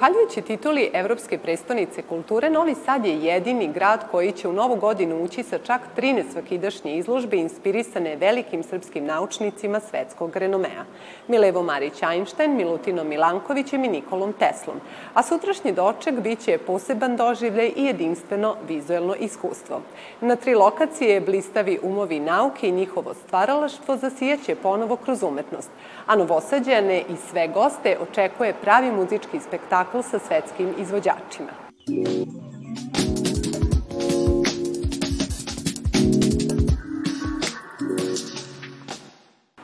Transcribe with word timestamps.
Zahvaljujući 0.00 0.42
tituli 0.42 0.90
Evropske 0.92 1.38
prestonice 1.38 2.02
kulture, 2.02 2.50
Novi 2.50 2.74
Sad 2.74 3.06
je 3.06 3.24
jedini 3.24 3.72
grad 3.72 4.04
koji 4.10 4.32
će 4.32 4.48
u 4.48 4.52
novu 4.52 4.76
godinu 4.76 5.22
ući 5.22 5.42
sa 5.42 5.58
čak 5.58 5.80
13 5.96 6.32
svakidašnje 6.32 6.96
izložbe 6.96 7.36
inspirisane 7.36 8.16
velikim 8.16 8.62
srpskim 8.62 9.04
naučnicima 9.04 9.80
svetskog 9.80 10.36
renomea. 10.36 10.84
Milevo 11.28 11.62
Marić 11.62 12.02
Einstein, 12.02 12.56
Milutinom 12.56 13.08
Milankovićem 13.08 13.84
i 13.84 13.88
Nikolom 13.88 14.32
Teslom. 14.32 14.76
A 15.14 15.22
sutrašnji 15.22 15.72
doček 15.72 16.20
biće 16.20 16.58
poseban 16.58 17.16
doživljaj 17.16 17.72
i 17.76 17.84
jedinstveno 17.84 18.56
vizuelno 18.68 19.14
iskustvo. 19.14 19.80
Na 20.20 20.36
tri 20.36 20.54
lokacije 20.54 21.20
blistavi 21.20 21.78
umovi 21.82 22.20
nauke 22.20 22.68
i 22.68 22.72
njihovo 22.72 23.14
stvaralaštvo 23.14 23.96
zasijaće 23.96 24.54
ponovo 24.54 24.96
kroz 24.96 25.22
umetnost, 25.22 25.70
a 26.06 26.16
novosađane 26.16 26.98
i 26.98 27.16
sve 27.30 27.48
goste 27.48 27.96
očekuje 28.02 28.54
pravi 28.62 28.92
muzički 28.92 29.40
spektakl 29.40 29.89
spektakl 29.90 30.02
sa 30.02 30.18
svetskim 30.18 30.74
izvođačima. 30.78 31.50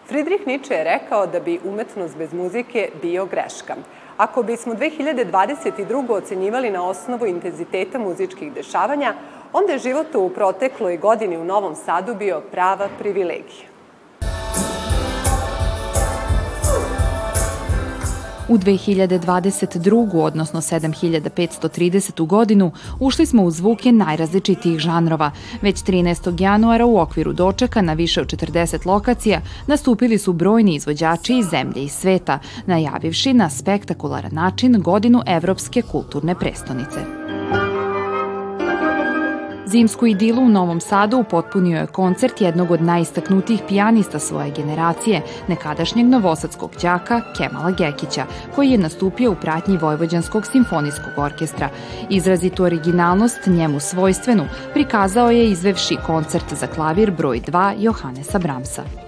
Friedrich 0.07 0.47
Nietzsche 0.47 0.75
je 0.75 0.85
rekao 0.85 1.27
da 1.27 1.41
bi 1.41 1.61
umetnost 1.65 2.17
bez 2.17 2.33
muzike 2.33 2.91
bio 3.03 3.27
greška. 3.27 3.75
Ako 4.17 4.43
bismo 4.43 4.75
2022. 4.75 6.11
ocenjivali 6.11 6.71
na 6.71 6.89
osnovu 6.89 7.27
intenziteta 7.27 7.99
muzičkih 7.99 8.53
dešavanja, 8.53 9.15
onda 9.53 9.73
je 9.73 9.79
život 9.79 10.15
u 10.15 10.31
protekloj 10.31 10.97
godini 10.97 11.37
u 11.37 11.45
Novom 11.45 11.75
Sadu 11.75 12.15
bio 12.15 12.41
prava 12.53 12.89
privilegija. 12.99 13.76
U 18.49 18.59
2022. 18.59 20.21
odnosno 20.21 20.61
7530. 20.61 22.27
godinu 22.27 22.73
ušli 23.01 23.27
smo 23.27 23.43
u 23.43 23.51
zvuke 23.51 23.93
najrazličitijih 23.93 24.79
žanrova. 24.79 25.31
Već 25.63 25.77
13. 25.77 26.43
januara 26.43 26.87
u 26.87 26.99
okviru 26.99 27.33
dočeka 27.33 27.83
na 27.83 27.93
više 27.93 28.21
od 28.21 28.27
40 28.27 28.87
lokacija 28.87 29.41
nastupili 29.67 30.19
su 30.19 30.33
brojni 30.33 30.75
izvođači 30.75 31.39
iz 31.39 31.47
zemlje 31.47 31.85
i 31.85 31.89
sveta, 31.89 32.39
najavivši 32.67 33.33
na 33.33 33.51
spektakularan 33.51 34.35
način 34.35 34.83
godinu 34.83 35.23
Evropske 35.27 35.83
kulturne 35.83 36.35
prestonice. 36.35 37.16
Zimsku 39.67 40.07
idilu 40.07 40.43
u 40.43 40.49
Novom 40.49 40.81
Sadu 40.81 41.19
upotpunio 41.19 41.79
je 41.79 41.87
koncert 41.87 42.41
jednog 42.41 42.71
od 42.71 42.83
najistaknutijih 42.83 43.63
pijanista 43.69 44.19
svoje 44.19 44.51
generacije, 44.51 45.23
nekadašnjeg 45.49 46.07
novosadskog 46.07 46.71
đaka 46.83 47.21
Kemala 47.39 47.71
Gekića, 47.71 48.27
koji 48.55 48.71
je 48.71 48.79
nastupio 48.79 49.33
u 49.33 49.35
pratnji 49.35 49.77
Vojvođanskog 49.77 50.47
simfonijskog 50.47 51.13
orkestra. 51.17 51.69
Izrazitu 52.11 52.65
originalnost 52.65 53.47
njemu 53.47 53.81
svojstvenu 53.81 54.45
prikazao 54.73 55.31
je 55.31 55.51
izvevši 55.51 55.97
koncert 56.07 56.55
za 56.55 56.67
klavir 56.67 57.11
broj 57.11 57.41
2 57.41 57.75
Johannesa 57.79 58.39
Bramsa. 58.39 59.06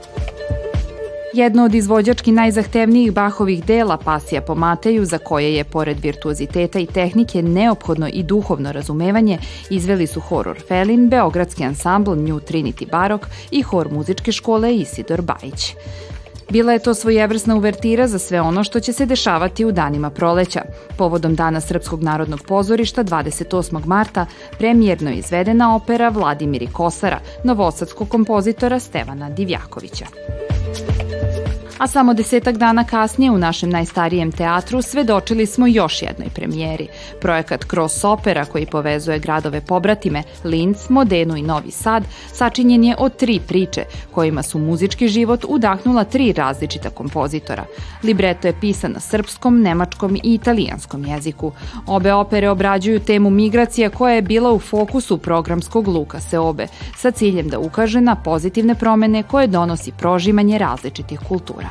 Jedno 1.33 1.65
od 1.65 1.75
izvođački 1.75 2.33
najzahtevnijih 2.33 3.13
Bahovih 3.13 3.65
dela 3.65 3.97
Pasija 3.97 4.41
po 4.41 4.55
Mateju, 4.55 5.05
za 5.05 5.19
koje 5.19 5.55
je, 5.55 5.65
pored 5.65 6.01
virtuoziteta 6.01 6.79
i 6.79 6.87
tehnike, 6.87 7.43
neophodno 7.43 8.09
i 8.13 8.23
duhovno 8.23 8.73
razumevanje, 8.73 9.39
izveli 9.71 10.07
su 10.07 10.21
hor 10.21 10.49
Orfelin, 10.49 11.09
Beogradski 11.09 11.65
ansambl 11.65 12.11
New 12.11 12.41
Trinity 12.41 12.91
Barok 12.91 13.27
i 13.51 13.63
hor 13.63 13.93
muzičke 13.93 14.33
škole 14.33 14.77
Isidor 14.77 15.23
Bajić. 15.23 15.75
Bila 16.51 16.73
je 16.73 16.79
to 16.79 16.95
svojevrsna 16.95 17.57
uvertira 17.57 18.07
za 18.07 18.19
sve 18.19 18.41
ono 18.41 18.65
što 18.65 18.81
će 18.81 18.93
se 18.93 19.07
dešavati 19.07 19.65
u 19.65 19.73
danima 19.73 20.11
proleća. 20.11 20.63
Povodom 20.97 21.35
Dana 21.35 21.61
Srpskog 21.61 22.03
narodnog 22.03 22.43
pozorišta 22.43 23.05
28. 23.05 23.87
marta 23.87 24.27
premijerno 24.59 25.11
je 25.11 25.17
izvedena 25.17 25.77
opera 25.77 26.09
Vladimir 26.09 26.63
i 26.63 26.73
Kosara, 26.73 27.21
novosadskog 27.45 28.09
kompozitora 28.09 28.81
Stevana 28.81 29.31
Divjakovića 29.31 30.07
a 31.79 31.87
samo 31.87 32.15
desetak 32.15 32.57
dana 32.57 32.85
kasnije 32.85 33.31
u 33.31 33.39
našem 33.39 33.71
najstarijem 33.71 34.33
teatru 34.33 34.83
svedočili 34.83 35.47
smo 35.47 35.67
još 35.67 36.03
jednoj 36.03 36.29
premijeri. 36.35 36.89
Projekat 37.21 37.65
Cross 37.71 38.05
Opera 38.05 38.45
koji 38.45 38.67
povezuje 38.67 39.19
gradove 39.19 39.61
pobratime 39.61 40.23
Linz, 40.45 40.91
Modenu 40.91 41.37
i 41.37 41.43
Novi 41.43 41.71
Sad 41.71 42.05
sačinjen 42.33 42.85
je 42.85 42.95
od 42.99 43.17
tri 43.17 43.41
priče 43.49 43.85
kojima 44.13 44.43
su 44.43 44.59
muzički 44.59 45.09
život 45.09 45.45
udahnula 45.49 46.05
tri 46.05 46.33
različita 46.33 46.91
kompozitora. 46.91 47.65
Libreto 48.03 48.49
je 48.49 48.61
pisan 48.61 48.93
na 48.93 49.01
srpskom, 49.01 49.63
nemačkom 49.63 50.17
i 50.17 50.21
italijanskom 50.35 51.05
jeziku. 51.05 51.53
Obe 51.87 52.13
opere 52.13 52.51
obrađuju 52.51 53.01
temu 53.01 53.31
migracija 53.31 53.91
koja 53.91 54.15
je 54.15 54.23
bila 54.23 54.53
u 54.53 54.59
fokusu 54.59 55.19
programskog 55.19 55.89
Luka 55.89 56.21
Seobe 56.21 56.67
sa 56.97 57.11
ciljem 57.11 57.49
da 57.49 57.59
ukaže 57.59 58.01
na 58.01 58.15
pozitivne 58.15 58.75
promene 58.75 59.23
koje 59.23 59.47
donosi 59.47 59.93
prožimanje 59.93 60.58
različitih 60.59 61.21
kultura. 61.29 61.69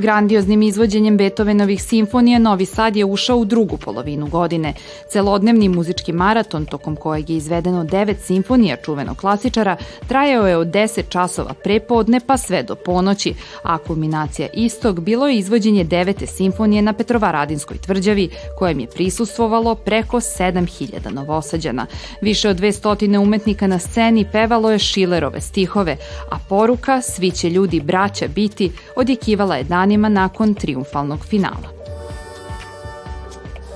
Grandioznim 0.00 0.62
izvođenjem 0.62 1.16
Beethovenovih 1.16 1.82
simfonija 1.82 2.38
Novi 2.38 2.66
Sad 2.66 2.96
je 2.96 3.04
ušao 3.04 3.36
u 3.36 3.44
drugu 3.44 3.76
polovinu 3.76 4.26
godine. 4.26 4.74
Celodnevni 5.08 5.68
muzički 5.68 6.12
maraton, 6.12 6.66
tokom 6.66 6.96
kojeg 6.96 7.30
je 7.30 7.36
izvedeno 7.36 7.84
devet 7.84 8.16
simfonija 8.20 8.76
čuvenog 8.76 9.16
klasičara, 9.16 9.76
trajao 10.08 10.48
je 10.48 10.56
od 10.56 10.66
10 10.66 11.08
časova 11.08 11.54
prepodne 11.54 12.20
pa 12.26 12.36
sve 12.36 12.62
do 12.62 12.74
ponoći, 12.74 13.34
a 13.62 13.78
kulminacija 13.78 14.48
istog 14.54 15.00
bilo 15.00 15.28
je 15.28 15.36
izvođenje 15.36 15.84
devete 15.84 16.26
simfonije 16.26 16.82
na 16.82 16.92
Petrovaradinskoj 16.92 17.78
tvrđavi, 17.78 18.30
kojem 18.58 18.80
je 18.80 18.86
prisustvovalo 18.86 19.74
preko 19.74 20.16
7000 20.16 21.12
novosađana. 21.12 21.86
Više 22.22 22.48
od 22.48 22.60
200 22.60 23.18
umetnika 23.18 23.66
na 23.66 23.78
sceni 23.78 24.26
pevalo 24.32 24.70
je 24.70 24.78
Šilerove 24.78 25.40
stihove, 25.40 25.96
a 26.30 26.38
poruka 26.48 27.02
Svi 27.02 27.30
će 27.30 27.50
ljudi 27.50 27.80
braća 27.80 28.28
biti 28.28 28.72
odjekivala 28.96 29.56
je 29.56 29.64
dan 29.64 29.89
danima 29.90 30.08
nakon 30.08 30.54
triumfalnog 30.54 31.24
finala. 31.26 31.80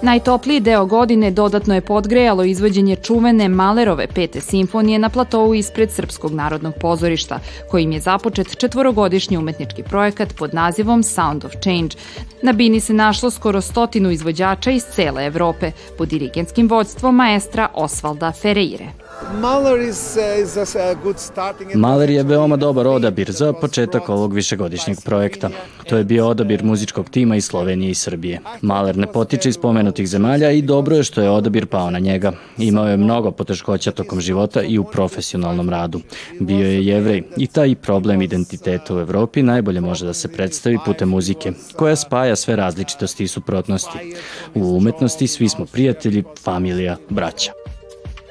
Najtopliji 0.03 0.61
deo 0.61 0.87
godine 0.87 1.31
dodatno 1.31 1.75
je 1.75 1.81
podgrejalo 1.81 2.45
izvođenje 2.45 2.97
čuvene 2.97 3.49
Malerove 3.49 4.07
pete 4.07 4.41
simfonije 4.41 4.99
na 4.99 5.09
platovu 5.09 5.55
ispred 5.55 5.91
Srpskog 5.91 6.33
narodnog 6.33 6.75
pozorišta, 6.81 7.39
kojim 7.71 7.93
je 7.93 8.01
započet 8.01 8.57
četvorogodišnji 8.57 9.37
umetnički 9.37 9.83
projekat 9.83 10.35
pod 10.39 10.55
nazivom 10.55 11.03
Sound 11.03 11.45
of 11.45 11.53
Change. 11.63 11.97
Na 12.43 12.53
bini 12.53 12.81
se 12.81 12.93
našlo 12.93 13.31
skoro 13.31 13.61
stotinu 13.61 14.11
izvođača 14.11 14.71
iz 14.71 14.85
cele 14.95 15.27
Evrope 15.27 15.73
pod 15.99 16.09
dirigenskim 16.09 16.69
vođstvom 16.69 17.15
maestra 17.15 17.69
Osvalda 17.75 18.33
Ferreire. 18.33 18.87
Mahler 21.75 22.11
je 22.11 22.23
veoma 22.23 22.57
dobar 22.57 22.87
odabir 22.87 23.31
za 23.31 23.53
početak 23.53 24.09
ovog 24.09 24.33
višegodišnjeg 24.33 24.99
projekta. 25.05 25.51
To 25.89 25.97
je 25.97 26.05
bio 26.05 26.29
odabir 26.29 26.65
muzičkog 26.65 27.11
tima 27.11 27.37
iz 27.37 27.45
Slovenije 27.45 27.91
i 27.91 27.95
Srbije. 27.95 28.41
Mahler 28.63 28.97
ne 28.97 29.13
potiče 29.13 29.49
iz 29.49 29.59
pomenutih 29.59 30.09
zemalja 30.09 30.51
i 30.51 30.63
dobro 30.63 30.97
je 30.97 31.05
što 31.05 31.23
je 31.23 31.31
odabir 31.31 31.67
pao 31.67 31.91
na 31.91 31.99
njega. 31.99 32.33
Imao 32.59 32.89
je 32.89 32.97
mnogo 32.97 33.31
poteškoća 33.31 33.91
tokom 33.91 34.21
života 34.21 34.63
i 34.63 34.79
u 34.79 34.85
profesionalnom 34.85 35.71
radu. 35.71 36.01
Bio 36.41 36.67
je 36.67 36.87
jevrej 36.87 37.23
i 37.37 37.47
taj 37.47 37.75
problem 37.75 38.23
identiteta 38.23 38.95
u 38.95 38.99
Evropi 38.99 39.43
najbolje 39.43 39.81
može 39.81 40.07
da 40.07 40.15
se 40.15 40.33
predstavi 40.33 40.79
putem 40.85 41.09
muzike, 41.09 41.53
koja 41.77 41.97
spaja 41.97 42.37
sve 42.37 42.57
različitosti 42.57 43.25
i 43.25 43.29
suprotnosti. 43.29 43.99
U 44.55 44.77
umetnosti 44.77 45.27
svi 45.27 45.49
smo 45.49 45.67
prijatelji, 45.67 46.25
familija, 46.45 46.97
braća. 47.11 47.53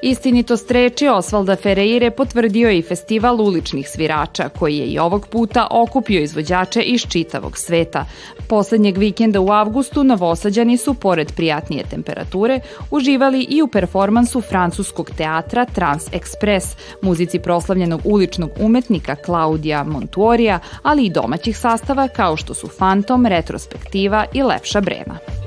Istinitost 0.06 0.70
reči 0.70 1.08
Osvalda 1.08 1.56
Ferreire 1.56 2.10
potvrdio 2.10 2.68
je 2.68 2.78
i 2.78 2.82
festival 2.82 3.40
uličnih 3.40 3.88
svirača, 3.88 4.48
koji 4.48 4.76
je 4.76 4.86
i 4.86 4.98
ovog 4.98 5.26
puta 5.26 5.66
okupio 5.70 6.20
izvođače 6.20 6.82
iz 6.82 7.06
čitavog 7.08 7.58
sveta. 7.58 8.04
Poslednjeg 8.48 8.98
vikenda 8.98 9.40
u 9.40 9.50
avgustu 9.50 10.04
novosađani 10.04 10.76
su, 10.76 10.94
pored 10.94 11.32
prijatnije 11.32 11.84
temperature, 11.90 12.60
uživali 12.90 13.46
i 13.50 13.62
u 13.62 13.68
performansu 13.68 14.40
francuskog 14.40 15.10
teatra 15.10 15.64
Trans 15.64 16.10
Express, 16.10 16.76
muzici 17.02 17.38
proslavljenog 17.38 18.00
uličnog 18.04 18.50
umetnika 18.60 19.16
Claudia 19.24 19.84
Montuorija, 19.84 20.58
ali 20.82 21.04
i 21.04 21.10
domaćih 21.10 21.58
sastava 21.58 22.08
kao 22.08 22.36
što 22.36 22.54
su 22.54 22.68
Fantom, 22.68 23.26
Retrospektiva 23.26 24.24
i 24.32 24.42
Lepša 24.42 24.80
Brema. 24.80 25.43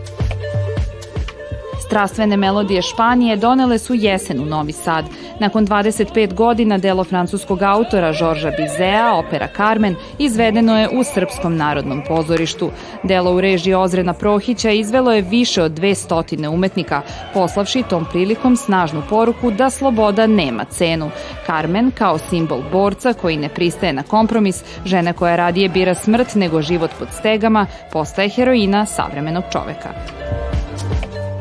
Strastvene 1.87 2.37
melodije 2.37 2.81
Španije 2.81 3.35
donele 3.35 3.77
su 3.77 3.93
jesen 3.93 4.39
u 4.39 4.45
Novi 4.45 4.71
Sad. 4.71 5.05
Nakon 5.39 5.67
25 5.67 6.33
godina 6.33 6.77
delo 6.77 7.03
francuskog 7.03 7.61
autora 7.61 8.13
Žorža 8.13 8.51
Bizea, 8.57 9.15
opera 9.15 9.47
Carmen, 9.57 9.95
izvedeno 10.19 10.79
je 10.79 10.89
u 10.89 11.03
Srpskom 11.03 11.57
narodnom 11.57 12.03
pozorištu. 12.07 12.71
Delo 13.03 13.35
u 13.35 13.41
režiji 13.41 13.73
Ozrena 13.73 14.13
Prohića 14.13 14.71
izvelo 14.71 15.13
je 15.13 15.21
više 15.21 15.63
od 15.63 15.71
200 15.71 16.47
umetnika, 16.47 17.01
poslavši 17.33 17.83
tom 17.89 18.05
prilikom 18.11 18.55
snažnu 18.55 19.03
poruku 19.09 19.51
da 19.51 19.69
sloboda 19.69 20.27
nema 20.27 20.65
cenu. 20.65 21.09
Carmen, 21.45 21.91
kao 21.91 22.17
simbol 22.17 22.61
borca 22.71 23.13
koji 23.13 23.37
ne 23.37 23.49
pristaje 23.49 23.93
na 23.93 24.03
kompromis, 24.03 24.63
žena 24.85 25.13
koja 25.13 25.35
radije 25.35 25.69
bira 25.69 25.95
smrt 25.95 26.35
nego 26.35 26.61
život 26.61 26.91
pod 26.99 27.07
stegama, 27.19 27.65
postaje 27.91 28.29
heroina 28.29 28.85
savremenog 28.85 29.43
čoveka 29.51 29.89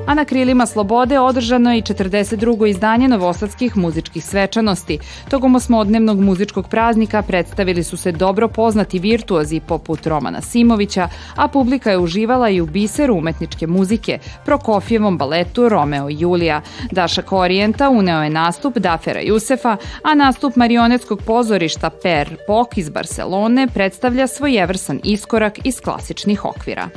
a 0.06 0.14
na 0.14 0.24
krilima 0.24 0.66
slobode 0.66 1.18
održano 1.18 1.72
je 1.72 1.78
i 1.78 1.82
42. 1.82 2.66
izdanje 2.66 3.08
novosadskih 3.08 3.76
muzičkih 3.76 4.24
svečanosti. 4.24 4.98
Togom 5.30 5.54
osmodnevnog 5.54 6.20
muzičkog 6.20 6.68
praznika 6.68 7.22
predstavili 7.22 7.84
su 7.84 7.96
se 7.96 8.12
dobro 8.12 8.48
poznati 8.48 8.98
virtuozi 8.98 9.60
poput 9.60 10.06
Romana 10.06 10.40
Simovića, 10.40 11.08
a 11.36 11.48
publika 11.48 11.90
je 11.90 11.98
uživala 11.98 12.50
i 12.50 12.60
u 12.60 12.66
biseru 12.66 13.14
umetničke 13.14 13.66
muzike, 13.66 14.18
Prokofjevom 14.44 15.18
baletu 15.18 15.68
Romeo 15.68 16.10
i 16.10 16.16
Julija. 16.18 16.60
Daša 16.90 17.22
Korijenta 17.22 17.90
uneo 17.90 18.22
je 18.22 18.30
nastup 18.30 18.78
Dafera 18.78 19.20
Jusefa, 19.20 19.76
a 20.02 20.14
nastup 20.14 20.56
marionetskog 20.56 21.22
pozorišta 21.26 21.90
Per 21.90 22.36
Pok 22.46 22.78
iz 22.78 22.90
Barcelone 22.90 23.68
predstavlja 23.74 24.26
svojevrsan 24.26 25.00
iskorak 25.04 25.66
iz 25.66 25.80
klasičnih 25.80 26.44
okvira. 26.44 26.88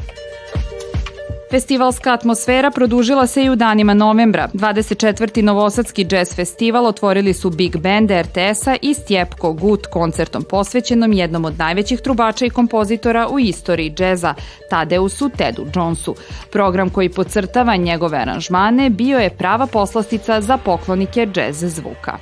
Festivalska 1.52 2.14
atmosfera 2.14 2.72
produžila 2.72 3.28
se 3.28 3.44
i 3.44 3.50
u 3.50 3.56
danima 3.56 3.94
novembra. 3.94 4.50
24. 4.54 5.42
Novosadski 5.42 6.08
jazz 6.12 6.36
festival 6.36 6.86
otvorili 6.86 7.34
su 7.34 7.50
Big 7.50 7.78
Band 7.78 8.12
RTS-a 8.12 8.76
i 8.82 8.94
Stjepko 8.94 9.54
Gut 9.54 9.88
koncertom 9.88 10.44
posvećenom 10.44 11.14
jednom 11.14 11.46
od 11.46 11.58
najvećih 11.58 12.00
trubača 12.02 12.46
i 12.46 12.50
kompozitora 12.50 13.28
u 13.28 13.40
istoriji 13.40 13.94
džeza, 13.94 14.34
Tadeusu 14.70 15.30
Tedu 15.30 15.66
Jonesu. 15.76 16.16
Program 16.52 16.90
koji 16.90 17.10
podcrtava 17.10 17.76
njegove 17.76 18.18
aranžmane 18.18 18.90
bio 18.90 19.20
je 19.20 19.30
prava 19.30 19.68
poslastica 19.68 20.42
za 20.42 20.58
poklonike 20.58 21.28
džez 21.34 21.58
zvuka. 21.76 22.18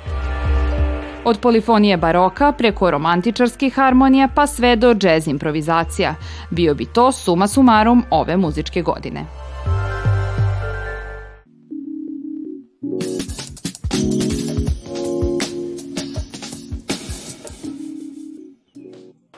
Od 1.28 1.40
polifonije 1.40 1.96
baroka 1.96 2.52
preko 2.52 2.90
romantičarskih 2.90 3.74
harmonija 3.74 4.28
pa 4.34 4.46
sve 4.46 4.76
do 4.76 4.94
džez 4.94 5.26
improvizacija. 5.28 6.14
Bio 6.50 6.74
bi 6.74 6.86
to 6.86 7.12
suma 7.12 7.48
sumarum 7.48 8.02
ove 8.10 8.36
muzičke 8.36 8.82
godine. 8.82 9.24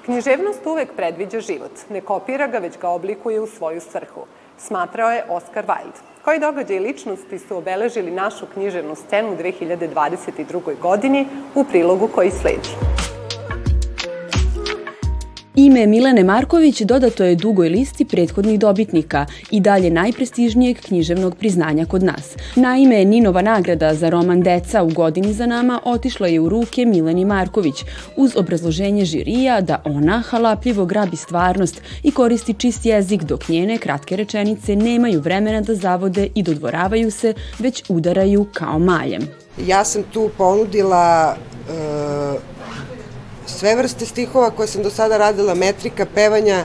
Književnost 0.04 0.66
uvek 0.66 0.88
predviđa 0.96 1.40
život, 1.40 1.72
ne 1.90 2.00
kopira 2.00 2.46
ga, 2.46 2.58
već 2.58 2.78
ga 2.78 2.88
oblikuje 2.88 3.40
u 3.40 3.46
svoju 3.46 3.80
svrhu, 3.80 4.20
smatrao 4.66 5.10
je 5.10 5.24
Oscar 5.28 5.66
Wilde. 5.66 6.00
Koji 6.24 6.40
događaj 6.40 6.76
i 6.76 6.80
ličnosti 6.80 7.38
su 7.38 7.56
obeležili 7.56 8.10
našu 8.10 8.46
književnu 8.54 8.94
scenu 8.94 9.32
u 9.32 9.36
2022. 9.36 10.78
godini 10.80 11.26
u 11.54 11.64
prilogu 11.64 12.08
koji 12.08 12.30
sledi. 12.30 12.99
Ime 15.60 15.86
Milene 15.86 16.24
Marković 16.24 16.80
dodato 16.80 17.24
je 17.24 17.34
dugoj 17.34 17.68
listi 17.68 18.04
prethodnih 18.04 18.58
dobitnika 18.58 19.26
i 19.50 19.60
dalje 19.60 19.90
najprestižnijeg 19.90 20.80
književnog 20.80 21.36
priznanja 21.36 21.86
kod 21.86 22.02
nas. 22.02 22.36
Naime, 22.56 23.04
Ninova 23.04 23.42
nagrada 23.42 23.94
za 23.94 24.08
roman 24.10 24.42
Deca 24.42 24.82
u 24.82 24.88
godini 24.88 25.32
za 25.32 25.46
nama 25.46 25.80
otišla 25.84 26.26
je 26.26 26.40
u 26.40 26.48
ruke 26.48 26.84
Mileni 26.86 27.24
Marković 27.24 27.74
uz 28.16 28.36
obrazloženje 28.36 29.04
žirija 29.04 29.60
da 29.60 29.82
ona 29.84 30.22
halapljivo 30.28 30.84
grabi 30.84 31.16
stvarnost 31.16 31.82
i 32.02 32.10
koristi 32.10 32.54
čist 32.54 32.86
jezik 32.86 33.22
dok 33.22 33.48
njene 33.48 33.78
kratke 33.78 34.16
rečenice 34.16 34.76
nemaju 34.76 35.20
vremena 35.20 35.60
da 35.60 35.74
zavode 35.74 36.28
i 36.34 36.42
dodvoravaju 36.42 37.10
se, 37.10 37.34
već 37.58 37.84
udaraju 37.88 38.46
kao 38.52 38.78
maljem. 38.78 39.22
Ja 39.66 39.84
sam 39.84 40.02
tu 40.12 40.30
ponudila 40.38 41.36
uh, 41.68 42.40
sve 43.58 43.76
vrste 43.76 44.06
stihova 44.06 44.50
koje 44.50 44.68
sam 44.68 44.82
do 44.82 44.90
sada 44.90 45.18
radila, 45.18 45.54
metrika, 45.54 46.06
pevanja 46.14 46.64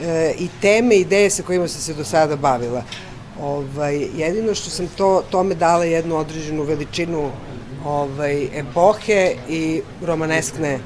e, 0.00 0.34
i 0.38 0.48
teme, 0.60 0.96
ideje 0.96 1.30
sa 1.30 1.42
kojima 1.42 1.68
sam 1.68 1.80
se 1.80 1.94
do 1.94 2.04
sada 2.04 2.36
bavila. 2.36 2.82
Ovaj, 3.42 4.08
jedino 4.16 4.54
što 4.54 4.70
sam 4.70 4.88
to, 4.96 5.22
tome 5.30 5.54
dala 5.54 5.84
jednu 5.84 6.16
određenu 6.16 6.62
veličinu 6.62 7.30
ovaj, 7.84 8.58
epohe 8.58 9.34
i 9.48 9.82
romaneskne 10.02 10.78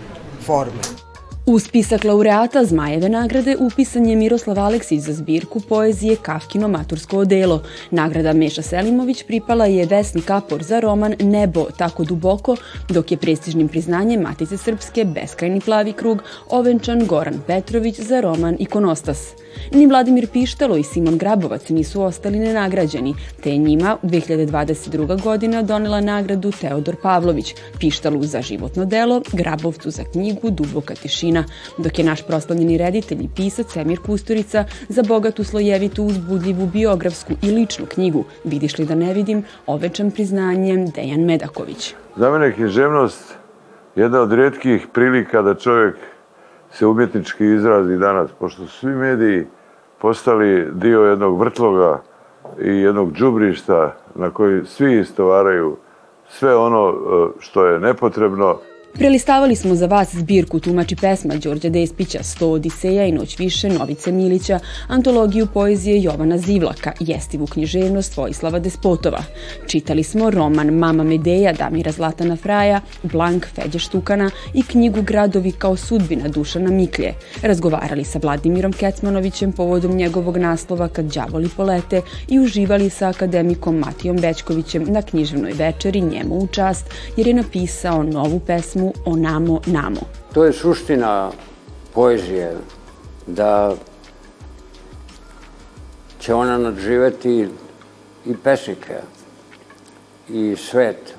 forme. 0.47 1.12
U 1.47 1.59
spisak 1.59 2.05
laureata 2.05 2.65
Zmajeve 2.65 3.09
nagrade 3.09 3.57
upisan 3.61 4.07
je 4.07 4.17
Miroslav 4.17 4.59
Aleksić 4.59 5.01
za 5.01 5.13
zbirku 5.13 5.61
poezije 5.61 6.17
Kafkino 6.17 6.69
matursko 6.69 7.19
odelo. 7.19 7.63
Nagrada 7.91 8.33
Meša 8.33 8.63
Selimović 8.63 9.23
pripala 9.27 9.67
je 9.67 9.87
Vesni 9.87 10.21
Kapor 10.21 10.63
za 10.63 10.81
roman 10.81 11.15
Nebo 11.21 11.65
tako 11.79 12.05
duboko, 12.05 12.57
dok 12.89 13.11
je 13.11 13.17
prestižnim 13.17 13.69
priznanjem 13.69 14.21
Matice 14.21 14.57
Srpske 14.57 15.05
Beskrajni 15.05 15.61
plavi 15.61 15.93
krug 15.93 16.23
ovenčan 16.51 17.07
Goran 17.07 17.41
Petrović 17.47 18.01
za 18.01 18.21
roman 18.21 18.57
Ikonostas. 18.59 19.35
Ni 19.73 19.87
Vladimir 19.87 20.27
Pištalo 20.33 20.77
i 20.77 20.83
Simon 20.83 21.19
Grabovac 21.19 21.69
nisu 21.69 22.03
ostali 22.03 22.39
nenagrađeni, 22.39 23.15
te 23.43 23.51
je 23.51 23.59
njima 23.59 23.97
2022. 24.03 25.23
godina 25.23 25.63
donela 25.63 26.01
nagradu 26.01 26.53
Teodor 26.61 26.97
Pavlović, 27.03 27.55
Pištalu 27.79 28.23
za 28.23 28.43
životno 28.43 28.85
delo, 28.85 29.23
Grabovcu 29.33 29.91
za 29.91 30.05
knjigu 30.13 30.51
Duboka 30.51 30.95
tišina, 30.95 31.32
dok 31.79 31.99
je 31.99 32.05
naš 32.05 32.27
proslavljeni 32.27 32.79
reditelj 32.79 33.25
i 33.25 33.29
pisac 33.37 33.77
Emir 33.77 33.99
Kusturica 34.07 34.65
za 34.89 35.03
bogatu 35.09 35.45
slojevitu 35.45 36.05
uzbudljivu 36.05 36.67
biografsku 36.67 37.33
i 37.43 37.51
ličnu 37.51 37.87
knjigu 37.87 38.25
Vidiš 38.45 38.79
li 38.79 38.87
da 38.87 38.95
ne 38.95 39.15
vidim, 39.15 39.45
ovečan 39.67 40.11
priznanjem 40.11 40.87
Dejan 40.91 41.25
Medaković. 41.25 41.95
Za 42.17 42.31
mene 42.31 42.47
je 42.47 42.53
književnost 42.53 43.35
jedna 43.97 44.21
od 44.21 44.33
redkih 44.33 44.87
prilika 44.93 45.43
da 45.43 45.55
čovjek 45.55 45.97
se 46.71 46.87
umjetnički 46.87 47.45
izrazi 47.45 47.97
danas, 47.97 48.31
pošto 48.39 48.67
su 48.67 48.79
svi 48.79 48.91
mediji 48.91 49.47
postali 49.99 50.69
dio 50.73 51.01
jednog 51.01 51.41
vrtloga 51.41 52.03
i 52.61 52.71
jednog 52.71 53.13
džubrišta 53.13 53.97
na 54.15 54.31
koji 54.31 54.67
svi 54.67 55.01
istovaraju 55.01 55.77
sve 56.29 56.57
ono 56.57 56.89
e, 56.89 56.95
što 57.39 57.67
je 57.67 57.81
nepotrebno. 57.81 58.59
Prelistavali 58.95 59.57
smo 59.57 59.75
za 59.75 59.87
vas 59.87 60.15
zbirku 60.15 60.61
tumači 60.61 60.97
pesma 60.97 61.35
Đorđa 61.35 61.69
Despića, 61.69 62.23
Sto 62.23 62.49
Odiseja 62.49 63.07
i 63.07 63.13
Noć 63.13 63.39
više 63.39 63.69
Novice 63.69 64.13
Milića, 64.13 64.59
antologiju 64.89 65.47
poezije 65.47 66.03
Jovana 66.03 66.39
Zivlaka, 66.39 66.93
jestivu 67.01 67.47
književnost 67.47 68.17
Vojislava 68.17 68.59
Despotova. 68.59 69.23
Čitali 69.67 70.03
smo 70.03 70.31
roman 70.31 70.71
Mama 70.71 71.05
Medeja 71.05 71.53
Damira 71.53 71.93
Zlatana 71.93 72.37
Fraja, 72.37 72.81
Blank 73.03 73.47
Feđe 73.55 73.79
Štukana 73.79 74.31
i 74.55 74.63
knjigu 74.63 75.03
Gradovi 75.03 75.53
kao 75.53 75.77
sudbina 75.77 76.29
Dušana 76.29 76.71
Miklje. 76.71 77.15
Razgovarali 77.43 78.05
sa 78.05 78.19
Vladimirom 78.23 78.73
Kecmanovićem 78.73 79.53
povodom 79.53 79.97
njegovog 79.97 80.37
naslova 80.37 80.89
Kad 80.89 81.05
đavoli 81.05 81.49
polete 81.57 82.03
i 82.29 82.41
uživali 82.41 82.91
sa 82.91 83.09
akademikom 83.09 83.79
Matijom 83.79 84.17
Bečkovićem 84.17 84.85
na 84.89 85.03
književnoj 85.03 85.53
večeri 85.53 86.01
njemu 86.01 86.35
u 86.39 86.47
čast 86.47 86.87
jer 87.17 87.27
je 87.27 87.35
napisao 87.35 88.03
novu 88.03 88.41
pesmu 88.41 88.82
pesmu 88.83 88.93
o 89.05 89.17
namo. 89.67 90.01
To 90.35 90.45
je 90.45 90.53
suština 90.53 91.31
poezije, 91.95 92.57
da 93.27 93.75
će 96.21 96.35
ona 96.35 96.59
nadživeti 96.59 97.49
i 98.27 98.37
pesnike 98.37 99.01
i 100.29 100.57
svet. 100.57 101.15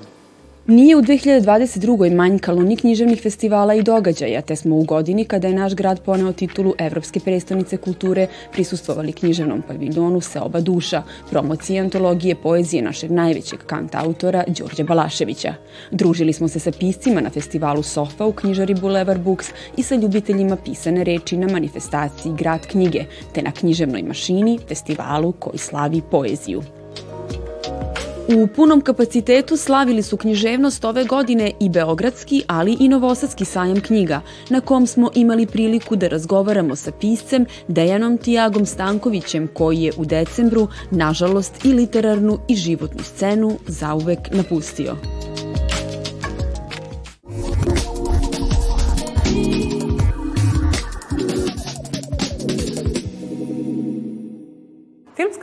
Nije 0.68 0.96
u 0.96 1.02
2022. 1.02 2.16
manjkalo 2.16 2.62
ni 2.62 2.76
književnih 2.78 3.22
festivala 3.22 3.74
i 3.74 3.84
događaja, 3.84 4.42
te 4.42 4.56
smo 4.56 4.76
u 4.76 4.84
godini 4.84 5.26
kada 5.26 5.48
je 5.48 5.54
naš 5.54 5.76
grad 5.76 6.02
poneo 6.02 6.34
titulu 6.34 6.74
Evropske 6.78 7.20
predstavnice 7.20 7.78
kulture 7.78 8.28
prisustvovali 8.52 9.14
književnom 9.14 9.62
paviljonu 9.68 10.22
Seoba 10.22 10.60
duša, 10.60 11.04
promociji 11.30 11.80
antologije 11.80 12.36
poezije 12.36 12.82
našeg 12.82 13.12
najvećeg 13.12 13.60
kant 13.60 13.96
autora 13.96 14.44
Đorđe 14.48 14.84
Balaševića. 14.84 15.54
Družili 15.92 16.34
smo 16.34 16.48
se 16.48 16.60
sa 16.60 16.72
piscima 16.72 17.22
na 17.22 17.30
festivalu 17.30 17.84
Sofa 17.84 18.26
u 18.26 18.32
knjižari 18.32 18.76
Boulevard 18.76 19.22
Books 19.22 19.48
i 19.78 19.84
sa 19.84 19.96
ljubiteljima 19.96 20.56
pisane 20.56 21.04
reči 21.04 21.38
na 21.38 21.48
manifestaciji 21.48 22.34
Grad 22.38 22.68
knjige, 22.68 23.06
te 23.34 23.42
na 23.42 23.52
književnoj 23.52 24.04
mašini, 24.04 24.60
festivalu 24.68 25.32
koji 25.32 25.58
slavi 25.58 26.02
poeziju. 26.12 26.83
U 28.28 28.48
punom 28.48 28.82
kapacitetu 28.82 29.58
slavili 29.58 30.04
su 30.04 30.18
književnost 30.18 30.86
ove 30.86 31.04
godine 31.04 31.52
i 31.60 31.70
Beogradski, 31.70 32.44
ali 32.48 32.78
i 32.80 32.88
Novosadski 32.88 33.46
sajam 33.46 33.82
knjiga, 33.82 34.22
na 34.50 34.62
kom 34.62 34.88
smo 34.88 35.10
imali 35.16 35.46
priliku 35.46 35.96
da 35.96 36.08
razgovaramo 36.08 36.76
sa 36.76 36.92
piscem 36.92 37.46
Dejanom 37.68 38.18
Tijagom 38.18 38.66
Stankovićem, 38.66 39.48
koji 39.54 39.82
je 39.82 39.92
u 39.98 40.06
decembru, 40.06 40.68
nažalost, 40.92 41.66
i 41.66 41.74
literarnu 41.74 42.40
i 42.48 42.56
životnu 42.56 43.04
scenu 43.04 43.58
zauvek 43.68 44.20
napustio. 44.32 44.96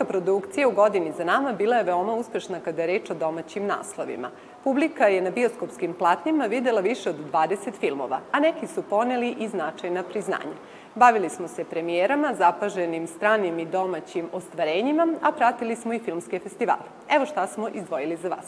Filmska 0.01 0.13
produkcija 0.13 0.69
u 0.69 0.73
godini 0.73 1.13
za 1.13 1.25
nama 1.25 1.53
bila 1.53 1.77
je 1.77 1.85
veoma 1.85 2.15
uspešna 2.15 2.61
kada 2.65 2.83
je 2.83 2.87
reč 2.87 3.11
o 3.11 3.15
domaćim 3.15 3.67
naslovima. 3.67 4.31
Publika 4.65 5.05
je 5.07 5.21
na 5.21 5.31
bioskopskim 5.31 5.95
platnjima 5.95 6.47
videla 6.47 6.81
više 6.81 7.11
od 7.11 7.17
20 7.33 7.57
filmova, 7.81 8.21
a 8.33 8.41
neki 8.41 8.67
su 8.67 8.83
poneli 8.83 9.37
i 9.39 9.49
značajna 9.49 10.03
priznanja. 10.03 10.57
Bavili 10.95 11.29
smo 11.29 11.49
se 11.49 11.65
premijerama, 11.65 12.35
zapaženim 12.39 13.07
stranim 13.07 13.59
i 13.59 13.67
domaćim 13.67 14.29
ostvarenjima, 14.33 15.07
a 15.23 15.33
pratili 15.33 15.77
smo 15.77 15.93
i 15.93 15.99
filmske 15.99 16.39
festivale. 16.39 16.89
Evo 17.09 17.27
šta 17.27 17.47
smo 17.47 17.69
izdvojili 17.69 18.17
za 18.17 18.29
vas. 18.29 18.47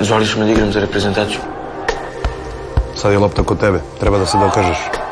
Zvališ 0.00 0.36
me 0.36 0.44
da 0.44 0.50
igram 0.50 0.72
za 0.72 0.80
reprezentaciju. 0.80 1.40
Sad 2.96 3.12
je 3.12 3.18
lopta 3.18 3.42
kod 3.42 3.60
tebe, 3.60 3.80
treba 4.00 4.18
da 4.18 4.26
se 4.26 4.38
dokažeš. 4.38 5.03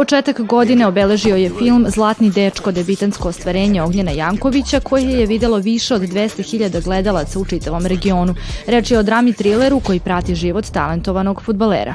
Početak 0.00 0.40
godine 0.40 0.86
obeležio 0.86 1.36
je 1.36 1.50
film 1.58 1.84
Zlatni 1.88 2.30
dečko, 2.30 2.72
debitansko 2.72 3.28
ostvarenje 3.28 3.82
Ognjena 3.82 4.10
Jankovića, 4.10 4.80
koje 4.80 5.04
je 5.04 5.26
videlo 5.26 5.58
više 5.58 5.94
od 5.94 6.02
200.000 6.02 6.84
gledalaca 6.84 7.38
u 7.38 7.44
čitavom 7.44 7.86
regionu. 7.86 8.34
Reč 8.66 8.90
je 8.90 8.98
o 8.98 9.02
drami 9.02 9.32
trileru 9.32 9.80
koji 9.80 10.00
prati 10.00 10.34
život 10.34 10.64
talentovanog 10.72 11.42
futbalera. 11.42 11.94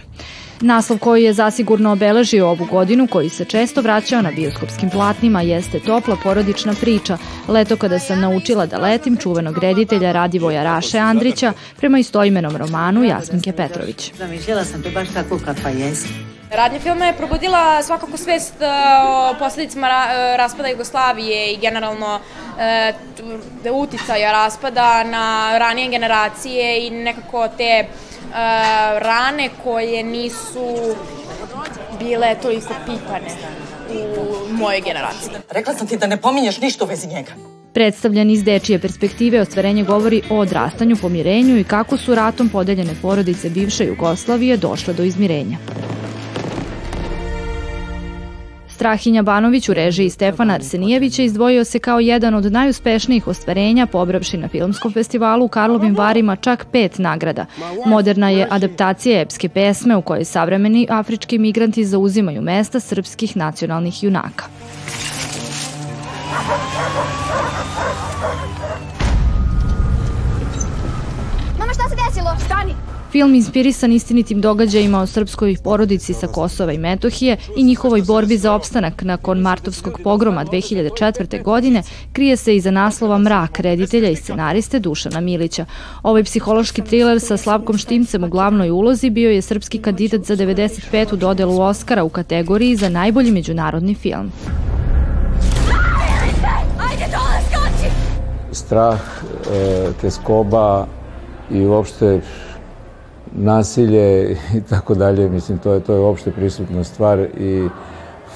Naslov 0.61 0.99
koji 0.99 1.23
je 1.23 1.33
zasigurno 1.33 1.91
obeležio 1.91 2.47
ovu 2.47 2.67
godinu, 2.71 3.07
koji 3.07 3.29
se 3.29 3.45
često 3.45 3.81
vraćao 3.81 4.21
na 4.21 4.31
bioskopskim 4.31 4.89
platnima, 4.89 5.41
jeste 5.41 5.79
topla 5.79 6.17
porodična 6.23 6.73
priča, 6.81 7.17
leto 7.47 7.75
kada 7.75 7.99
sam 7.99 8.19
naučila 8.19 8.65
da 8.65 8.77
letim 8.77 9.17
čuvenog 9.17 9.57
reditelja 9.57 10.11
Radivoja 10.11 10.63
Raše 10.63 10.97
Andrića 10.97 11.53
prema 11.77 11.99
istoimenom 11.99 12.57
romanu 12.57 13.03
Jasminke 13.03 13.51
Petrović. 13.51 14.11
Zamišljala 14.17 14.63
sam 14.63 14.83
te 14.83 14.91
baš 14.91 15.07
tako 15.13 15.39
kakva 15.45 15.69
jesi. 15.69 16.34
Radnja 16.51 16.79
filma 16.79 17.05
je 17.05 17.13
probudila 17.13 17.83
svakako 17.83 18.17
svest 18.17 18.53
uh, 18.59 18.67
o 19.09 19.35
posledicama 19.39 19.87
ra 19.87 20.35
raspada 20.37 20.69
Jugoslavije 20.69 21.53
i 21.53 21.57
generalno 21.57 22.19
uh, 22.19 23.75
uticaja 23.81 24.31
raspada 24.31 25.03
na 25.03 25.57
ranije 25.57 25.89
generacije 25.89 26.87
i 26.87 26.89
nekako 26.89 27.47
te 27.57 27.85
rane 28.99 29.49
koje 29.63 30.03
nisu 30.03 30.95
bile 31.99 32.35
toliko 32.41 32.73
pipane 32.85 33.29
u 33.89 34.53
mojoj 34.53 34.81
generaciji. 34.81 35.29
Rekla 35.49 35.73
sam 35.73 35.87
ti 35.87 35.97
da 35.97 36.07
ne 36.07 36.17
pominješ 36.17 36.61
ništa 36.61 36.85
u 36.85 36.87
vezi 36.87 37.07
njega. 37.07 37.31
Predstavljan 37.73 38.29
iz 38.29 38.43
dečije 38.43 38.79
perspektive 38.79 39.41
ostvarenje 39.41 39.83
govori 39.83 40.21
o 40.29 40.37
odrastanju, 40.37 40.95
pomirenju 41.01 41.57
i 41.57 41.63
kako 41.63 41.97
su 41.97 42.15
ratom 42.15 42.49
podeljene 42.49 42.93
porodice 43.01 43.49
bivše 43.49 43.85
Jugoslavije 43.85 44.57
došle 44.57 44.93
do 44.93 45.03
izmirenja. 45.03 45.57
Strahinja 48.75 49.21
Banović 49.23 49.69
u 49.69 49.73
režiji 49.73 50.09
Stefana 50.09 50.53
Arsenijevića 50.53 51.23
izdvojio 51.23 51.63
se 51.63 51.79
kao 51.79 51.99
jedan 51.99 52.35
od 52.35 52.51
najuspešnijih 52.51 53.27
ostvarenja, 53.27 53.85
pobravši 53.85 54.37
na 54.37 54.47
filmskom 54.47 54.93
festivalu 54.93 55.45
u 55.45 55.47
Karlovim 55.47 55.95
Varima 55.95 56.35
čak 56.35 56.65
pet 56.71 56.99
nagrada. 56.99 57.45
Moderna 57.85 58.29
je 58.29 58.47
adaptacija 58.51 59.21
epske 59.21 59.49
pesme 59.49 59.95
u 59.95 60.01
kojoj 60.01 60.25
savremeni 60.25 60.87
afrički 60.89 61.37
migranti 61.37 61.85
zauzimaju 61.85 62.41
mesta 62.41 62.79
srpskih 62.79 63.37
nacionalnih 63.37 64.03
junaka. 64.03 64.45
Film 73.15 73.35
inspirisan 73.35 73.91
istinitim 73.91 74.41
događajima 74.41 75.01
o 75.01 75.07
srpskoj 75.07 75.55
porodici 75.63 76.13
sa 76.13 76.27
Kosova 76.27 76.73
i 76.73 76.77
Metohije 76.77 77.37
i 77.57 77.63
njihovoj 77.63 78.01
borbi 78.01 78.37
za 78.37 78.53
opstanak 78.53 79.03
nakon 79.03 79.39
martovskog 79.39 79.99
pogroma 80.03 80.45
2004. 80.45 81.43
godine 81.43 81.83
krije 82.13 82.37
se 82.37 82.55
iza 82.55 82.71
naslova 82.71 83.17
Mrak 83.17 83.59
reditelja 83.59 84.09
i 84.09 84.15
scenariste 84.15 84.79
Dušana 84.79 85.21
Milića. 85.21 85.65
Ovaj 86.03 86.23
psihološki 86.23 86.81
thriller 86.81 87.19
sa 87.19 87.37
Slavkom 87.37 87.77
Štimcem 87.77 88.23
u 88.23 88.29
glavnoj 88.29 88.69
ulozi 88.69 89.09
bio 89.09 89.31
je 89.31 89.41
srpski 89.41 89.77
kandidat 89.81 90.21
za 90.21 90.35
95. 90.35 91.15
dodelu 91.15 91.61
Oscara 91.61 92.03
u 92.03 92.09
kategoriji 92.09 92.75
za 92.75 92.89
najbolji 92.89 93.31
međunarodni 93.31 93.95
film. 93.95 94.31
Strah, 98.51 98.99
e, 99.51 99.91
teskoba 100.01 100.87
i 101.51 101.65
uopšte 101.65 102.21
nasilje 103.37 104.31
i 104.57 104.61
tako 104.69 104.95
dalje, 104.95 105.29
mislim, 105.29 105.57
to 105.57 105.73
je, 105.73 105.79
to 105.79 105.93
je 105.93 105.99
uopšte 105.99 106.31
prisutna 106.31 106.83
stvar 106.83 107.19
i 107.19 107.67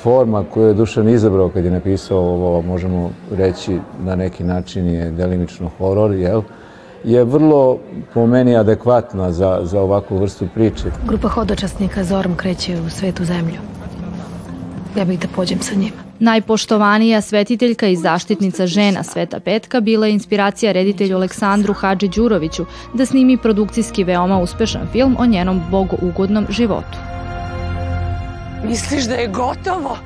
forma 0.03 0.44
koju 0.53 0.68
je 0.68 0.74
Dušan 0.74 1.10
izabrao 1.10 1.50
kad 1.50 1.65
je 1.65 1.72
napisao 1.72 2.20
ovo, 2.20 2.62
možemo 2.62 3.10
reći 3.32 3.79
na 4.03 4.15
neki 4.15 4.44
način 4.44 4.88
je 4.88 5.12
delimično 5.12 5.70
horor, 5.77 6.12
jel? 6.12 6.41
je 7.03 7.24
vrlo 7.24 7.77
po 8.13 8.27
meni 8.27 8.56
adekvatna 8.56 9.32
za, 9.32 9.60
za 9.63 9.82
ovakvu 9.82 10.18
vrstu 10.18 10.48
priče. 10.53 10.91
Grupa 11.08 11.27
hodočasnika 11.27 12.03
Zorom 12.03 12.36
kreće 12.36 12.77
u 12.82 12.89
svetu 12.89 13.25
zemlju. 13.25 13.78
Ja 14.98 15.05
bih 15.05 15.19
da 15.19 15.27
pođem 15.36 15.60
sa 15.62 15.75
njima. 15.75 15.98
Najpoštovanija 16.19 17.22
svetiteljka 17.22 17.88
i 17.88 17.96
zaštitnica 17.96 18.67
žena 18.67 19.03
Sveta 19.03 19.39
Petka 19.39 19.79
bila 19.79 20.08
je 20.08 20.13
inspiracija 20.13 20.72
reditelju 20.72 21.15
Aleksandru 21.15 21.74
Hadži 21.74 22.08
Đuroviću 22.08 22.65
da 22.93 23.05
snimi 23.05 23.38
produkcijski 23.38 24.03
veoma 24.03 24.39
uspešan 24.39 24.88
film 24.91 25.15
o 25.19 25.25
njenom 25.25 25.62
bogougodnom 25.72 26.46
životu. 26.50 26.98
Misliš 28.67 29.03
da 29.03 29.13
je 29.13 29.27
gotovo? 29.27 29.98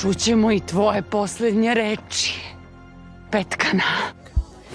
Čućemo 0.00 0.52
i 0.52 0.60
tvoje 0.60 1.02
poslednje 1.02 1.74
reči. 1.74 2.40
Petkana. 3.30 4.17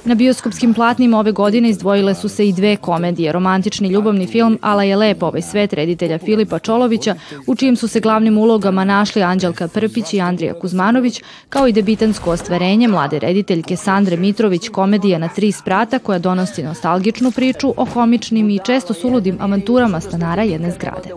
Na 0.05 0.15
bioskopskim 0.15 0.73
platnima 0.73 1.19
ove 1.19 1.31
godine 1.31 1.69
izdvojile 1.69 2.15
su 2.15 2.29
se 2.29 2.47
i 2.47 2.53
dve 2.53 2.75
komedije, 2.75 3.31
romantični 3.31 3.89
ljubavni 3.89 4.27
film 4.27 4.59
Ala 4.61 4.83
je 4.83 4.95
lep 4.95 5.23
ovaj 5.23 5.41
svet 5.41 5.73
reditelja 5.73 6.17
Filipa 6.17 6.59
Čolovića, 6.59 7.15
u 7.47 7.55
čijim 7.55 7.75
su 7.75 7.87
se 7.87 7.99
glavnim 7.99 8.37
ulogama 8.37 8.83
našli 8.83 9.23
Anđelka 9.23 9.67
Prpić 9.67 10.13
i 10.13 10.21
Andrija 10.21 10.53
Kuzmanović, 10.53 11.21
kao 11.49 11.67
i 11.67 11.71
debitansko 11.71 12.31
ostvarenje 12.31 12.87
mlade 12.87 13.19
rediteljke 13.19 13.75
Sandre 13.75 14.17
Mitrović, 14.17 14.69
komedija 14.69 15.19
na 15.19 15.27
tri 15.27 15.51
sprata 15.51 15.99
koja 15.99 16.19
donosi 16.19 16.63
nostalgičnu 16.63 17.31
priču 17.31 17.73
o 17.77 17.85
komičnim 17.85 18.49
i 18.49 18.59
često 18.65 18.93
suludim 18.93 19.37
avanturama 19.39 19.99
stanara 19.99 20.43
jedne 20.43 20.71
zgrade. 20.71 21.09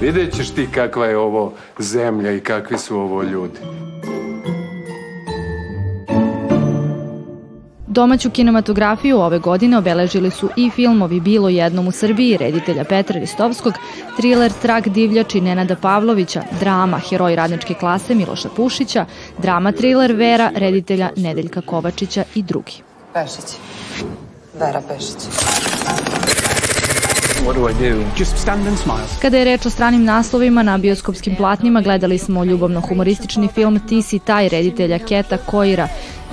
Vidjet 0.00 0.36
ćeš 0.36 0.50
ti 0.50 0.68
kakva 0.74 1.06
je 1.06 1.18
ovo 1.18 1.52
zemlja 1.78 2.32
i 2.32 2.40
kakvi 2.40 2.78
su 2.78 2.96
ovo 2.96 3.22
ljudi. 3.22 3.58
Domaću 7.92 8.30
kinematografiju 8.30 9.18
ove 9.18 9.38
godine 9.38 9.78
obeležili 9.78 10.30
su 10.30 10.48
i 10.56 10.70
filmovi 10.70 11.20
Bilo 11.20 11.48
jednom 11.48 11.88
u 11.88 11.92
Srbiji 11.92 12.36
reditelja 12.36 12.84
Petra 12.84 13.20
Ristovskog, 13.20 13.72
thriller 14.16 14.52
Trag 14.62 14.88
divljači 14.88 15.40
Nenada 15.40 15.76
Pavlovića, 15.76 16.42
drama 16.60 16.98
Heroj 16.98 17.36
radničke 17.36 17.74
klase 17.74 18.14
Miloša 18.14 18.48
Pušića, 18.56 19.06
drama 19.38 19.72
thriller 19.72 20.12
Vera 20.12 20.50
reditelja 20.54 21.10
Nedeljka 21.16 21.60
Kovačića 21.60 22.24
i 22.34 22.42
drugi. 22.42 22.72
Pešić. 23.14 23.56
Vera 24.58 24.82
Pešić. 24.88 25.28
What 27.46 27.54
do 27.54 27.68
I 27.68 27.72
do? 27.74 28.04
Just 28.18 28.38
stand 28.38 28.66
and 28.66 28.78
smile. 28.78 29.06
Kada 29.22 29.38
je 29.38 29.44
reč 29.44 29.66
o 29.66 29.70
stranim 29.70 30.04
naslovima, 30.04 30.62
na 30.62 30.78
bioskopskim 30.78 31.36
platnima 31.36 31.80
gledali 31.80 32.18
smo 32.18 32.44
ljubavno-humoristični 32.44 33.48
film 33.54 33.80
Ti 33.88 34.02
si 34.02 34.18
taj 34.18 34.48
reditelja 34.48 34.98
Keta 34.98 35.36
Koira, 35.36 35.88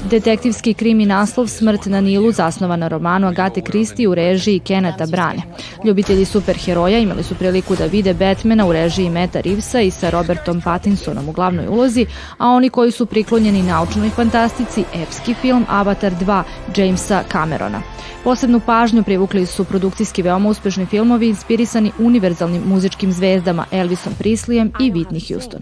Detektivski 0.05 0.73
krimi 0.73 1.05
naslov 1.05 1.47
Smrt 1.47 1.85
na 1.85 2.01
Nilu 2.01 2.31
zasnovan 2.31 2.79
na 2.79 2.87
romanu 2.87 3.27
Agate 3.27 3.61
Kristi 3.61 4.07
u 4.07 4.15
režiji 4.15 4.59
Keneta 4.59 5.05
Brane. 5.05 5.41
Ljubitelji 5.83 6.25
superheroja 6.25 6.99
imali 6.99 7.23
su 7.23 7.35
priliku 7.35 7.75
da 7.75 7.85
vide 7.85 8.13
Batmana 8.13 8.65
u 8.65 8.73
režiji 8.73 9.09
Meta 9.09 9.39
Reevesa 9.39 9.81
i 9.81 9.91
sa 9.91 10.09
Robertom 10.09 10.61
Pattinsonom 10.61 11.29
u 11.29 11.31
glavnoj 11.31 11.67
ulozi, 11.67 12.05
a 12.37 12.47
oni 12.47 12.69
koji 12.69 12.91
su 12.91 13.05
priklonjeni 13.05 13.63
naučnoj 13.63 14.09
fantastici, 14.09 14.83
epski 14.93 15.33
film 15.33 15.65
Avatar 15.69 16.13
2 16.13 16.43
Jamesa 16.75 17.23
Camerona. 17.31 17.81
Posebnu 18.23 18.59
pažnju 18.59 19.03
privukli 19.03 19.45
su 19.45 19.65
produkcijski 19.65 20.21
veoma 20.21 20.49
uspešni 20.49 20.85
filmovi 20.85 21.29
inspirisani 21.29 21.91
univerzalnim 21.99 22.61
muzičkim 22.65 23.11
zvezdama 23.11 23.65
Elvisom 23.71 24.13
Prislijem 24.19 24.71
i 24.79 24.91
Whitney 24.91 25.33
Houston. 25.33 25.61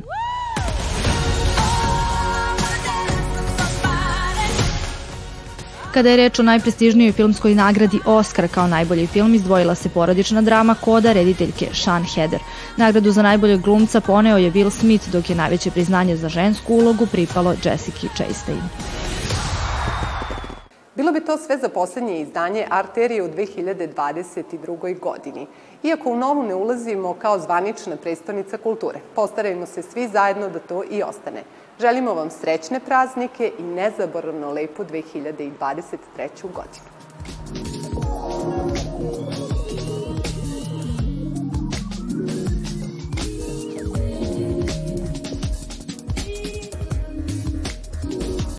Kada 5.97 6.09
je 6.09 6.17
reč 6.17 6.39
o 6.39 6.43
najprestižnijoj 6.43 7.11
filmskoj 7.11 7.55
nagradi 7.55 7.99
Oscar 8.05 8.47
kao 8.53 8.67
najbolji 8.67 9.07
film, 9.07 9.33
izdvojila 9.35 9.75
se 9.75 9.89
porodična 9.89 10.41
drama 10.41 10.75
Koda 10.81 11.13
rediteljke 11.13 11.69
Sean 11.73 12.03
Heder. 12.03 12.39
Nagradu 12.77 13.11
za 13.11 13.21
najboljeg 13.21 13.61
glumca 13.61 14.01
poneo 14.01 14.37
je 14.37 14.51
Will 14.51 14.69
Smith, 14.69 15.09
dok 15.09 15.29
je 15.29 15.35
najveće 15.35 15.71
priznanje 15.71 16.15
za 16.15 16.29
žensku 16.29 16.73
ulogu 16.73 17.07
pripalo 17.11 17.55
Jessica 17.63 18.07
Chastain. 18.15 18.61
Bilo 20.95 21.11
bi 21.11 21.25
to 21.25 21.37
sve 21.37 21.57
za 21.57 21.69
poslednje 21.69 22.21
izdanje 22.21 22.65
Arterije 22.69 23.23
u 23.23 23.29
2022. 23.29 24.99
godini. 24.99 25.47
Iako 25.83 26.09
u 26.09 26.17
novu 26.17 26.43
ne 26.43 26.55
ulazimo 26.55 27.13
kao 27.13 27.39
zvanična 27.39 27.95
predstavnica 27.95 28.57
kulture, 28.57 28.99
postarajmo 29.15 29.65
se 29.65 29.81
svi 29.81 30.07
zajedno 30.07 30.49
da 30.49 30.59
to 30.59 30.83
i 30.91 31.03
ostane. 31.03 31.43
Želimo 31.79 32.13
vam 32.13 32.29
srećne 32.29 32.79
praznike 32.79 33.51
i 33.59 33.63
nezaboravno 33.63 34.51
lepu 34.51 34.83
2023. 34.83 35.97
godinu. 36.41 36.96